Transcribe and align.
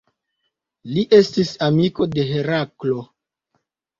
Li 0.93 1.01
estis 1.17 1.51
amiko 1.67 2.09
de 2.15 2.25
Heraklo. 2.31 2.99